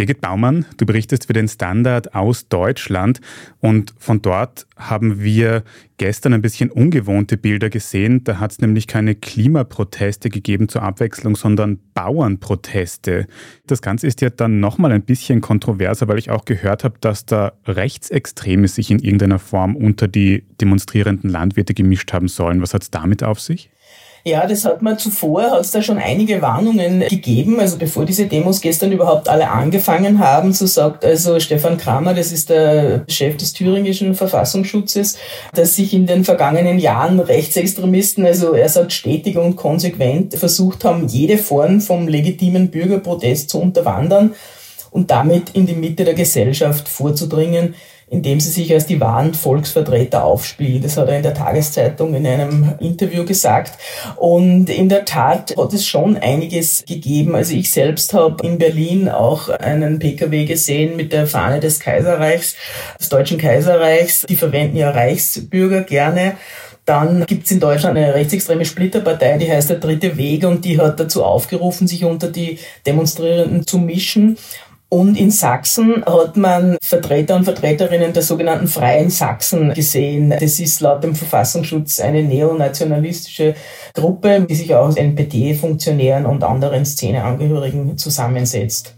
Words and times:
Birgit 0.00 0.22
Baumann, 0.22 0.64
du 0.78 0.86
berichtest 0.86 1.26
für 1.26 1.34
den 1.34 1.46
Standard 1.46 2.14
aus 2.14 2.48
Deutschland 2.48 3.20
und 3.58 3.92
von 3.98 4.22
dort 4.22 4.66
haben 4.78 5.20
wir 5.20 5.62
gestern 5.98 6.32
ein 6.32 6.40
bisschen 6.40 6.70
ungewohnte 6.70 7.36
Bilder 7.36 7.68
gesehen. 7.68 8.24
Da 8.24 8.40
hat 8.40 8.52
es 8.52 8.60
nämlich 8.60 8.86
keine 8.86 9.14
Klimaproteste 9.14 10.30
gegeben 10.30 10.70
zur 10.70 10.84
Abwechslung, 10.84 11.36
sondern 11.36 11.80
Bauernproteste. 11.92 13.26
Das 13.66 13.82
Ganze 13.82 14.06
ist 14.06 14.22
ja 14.22 14.30
dann 14.30 14.58
nochmal 14.58 14.92
ein 14.92 15.02
bisschen 15.02 15.42
kontroverser, 15.42 16.08
weil 16.08 16.18
ich 16.18 16.30
auch 16.30 16.46
gehört 16.46 16.82
habe, 16.82 16.94
dass 17.02 17.26
da 17.26 17.52
Rechtsextreme 17.66 18.68
sich 18.68 18.90
in 18.90 19.00
irgendeiner 19.00 19.38
Form 19.38 19.76
unter 19.76 20.08
die 20.08 20.46
demonstrierenden 20.62 21.28
Landwirte 21.28 21.74
gemischt 21.74 22.14
haben 22.14 22.28
sollen. 22.28 22.62
Was 22.62 22.72
hat 22.72 22.84
es 22.84 22.90
damit 22.90 23.22
auf 23.22 23.38
sich? 23.38 23.68
Ja, 24.22 24.46
das 24.46 24.66
hat 24.66 24.82
man 24.82 24.98
zuvor, 24.98 25.50
hat 25.50 25.60
es 25.62 25.70
da 25.70 25.82
schon 25.82 25.96
einige 25.96 26.42
Warnungen 26.42 27.00
gegeben. 27.00 27.58
Also 27.58 27.78
bevor 27.78 28.04
diese 28.04 28.26
Demos 28.26 28.60
gestern 28.60 28.92
überhaupt 28.92 29.28
alle 29.28 29.48
angefangen 29.48 30.18
haben, 30.18 30.52
so 30.52 30.66
sagt 30.66 31.04
also 31.04 31.40
Stefan 31.40 31.78
Kramer, 31.78 32.12
das 32.12 32.30
ist 32.30 32.50
der 32.50 33.04
Chef 33.08 33.38
des 33.38 33.54
thüringischen 33.54 34.14
Verfassungsschutzes, 34.14 35.16
dass 35.54 35.76
sich 35.76 35.94
in 35.94 36.06
den 36.06 36.24
vergangenen 36.24 36.78
Jahren 36.78 37.18
Rechtsextremisten, 37.18 38.26
also 38.26 38.52
er 38.52 38.68
sagt 38.68 38.92
stetig 38.92 39.38
und 39.38 39.56
konsequent, 39.56 40.34
versucht 40.34 40.84
haben, 40.84 41.08
jede 41.08 41.38
Form 41.38 41.80
vom 41.80 42.06
legitimen 42.06 42.70
Bürgerprotest 42.70 43.48
zu 43.48 43.60
unterwandern 43.60 44.34
und 44.90 45.10
damit 45.10 45.50
in 45.50 45.66
die 45.66 45.74
Mitte 45.74 46.04
der 46.04 46.14
Gesellschaft 46.14 46.88
vorzudringen 46.88 47.74
indem 48.10 48.40
sie 48.40 48.50
sich 48.50 48.74
als 48.74 48.86
die 48.86 49.00
wahren 49.00 49.34
Volksvertreter 49.34 50.24
aufspielen. 50.24 50.82
Das 50.82 50.96
hat 50.96 51.08
er 51.08 51.16
in 51.16 51.22
der 51.22 51.32
Tageszeitung 51.32 52.14
in 52.14 52.26
einem 52.26 52.74
Interview 52.80 53.24
gesagt. 53.24 53.78
Und 54.16 54.68
in 54.68 54.88
der 54.88 55.04
Tat 55.04 55.56
hat 55.56 55.72
es 55.72 55.86
schon 55.86 56.16
einiges 56.16 56.84
gegeben. 56.86 57.36
Also 57.36 57.54
ich 57.54 57.70
selbst 57.70 58.12
habe 58.12 58.44
in 58.44 58.58
Berlin 58.58 59.08
auch 59.08 59.48
einen 59.48 60.00
Pkw 60.00 60.44
gesehen 60.44 60.96
mit 60.96 61.12
der 61.12 61.28
Fahne 61.28 61.60
des 61.60 61.78
Kaiserreichs, 61.78 62.56
des 62.98 63.08
Deutschen 63.08 63.38
Kaiserreichs. 63.38 64.26
Die 64.28 64.36
verwenden 64.36 64.76
ja 64.76 64.90
Reichsbürger 64.90 65.82
gerne. 65.82 66.34
Dann 66.84 67.24
gibt's 67.26 67.52
in 67.52 67.60
Deutschland 67.60 67.96
eine 67.96 68.14
rechtsextreme 68.14 68.64
Splitterpartei, 68.64 69.38
die 69.38 69.48
heißt 69.48 69.70
der 69.70 69.78
Dritte 69.78 70.16
Weg 70.16 70.44
und 70.44 70.64
die 70.64 70.80
hat 70.80 70.98
dazu 70.98 71.22
aufgerufen, 71.22 71.86
sich 71.86 72.04
unter 72.04 72.28
die 72.28 72.58
Demonstrierenden 72.84 73.64
zu 73.64 73.78
mischen. 73.78 74.36
Und 74.90 75.16
in 75.16 75.30
Sachsen 75.30 76.04
hat 76.04 76.36
man 76.36 76.76
Vertreter 76.82 77.36
und 77.36 77.44
Vertreterinnen 77.44 78.12
der 78.12 78.24
sogenannten 78.24 78.66
Freien 78.66 79.08
Sachsen 79.08 79.72
gesehen. 79.72 80.30
Das 80.30 80.58
ist 80.58 80.80
laut 80.80 81.04
dem 81.04 81.14
Verfassungsschutz 81.14 82.00
eine 82.00 82.24
neonationalistische 82.24 83.54
Gruppe, 83.94 84.44
die 84.50 84.54
sich 84.56 84.74
aus 84.74 84.96
NPD-Funktionären 84.96 86.26
und 86.26 86.42
anderen 86.42 86.84
Szeneangehörigen 86.84 87.96
zusammensetzt. 87.98 88.96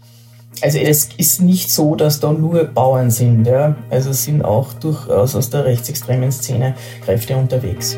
Also 0.61 0.79
es 0.79 1.09
ist 1.17 1.41
nicht 1.41 1.69
so, 1.69 1.95
dass 1.95 2.19
da 2.19 2.33
nur 2.33 2.63
Bauern 2.63 3.11
sind. 3.11 3.45
Ja? 3.45 3.75
Also 3.91 4.09
es 4.09 4.23
sind 4.23 4.43
auch 4.43 4.73
durchaus 4.73 5.35
aus 5.35 5.51
der 5.51 5.65
rechtsextremen 5.65 6.31
Szene 6.31 6.73
Kräfte 7.05 7.37
unterwegs. 7.37 7.97